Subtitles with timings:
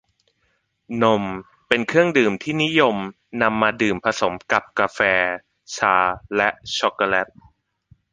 [1.01, 1.23] นม
[1.67, 2.95] เป็นเครื่องดื่มที่นิยม
[3.41, 4.99] นำมาดื่มผสมกับกาแฟ
[5.75, 5.95] ชา
[6.35, 7.27] และช็อคโกแล็ต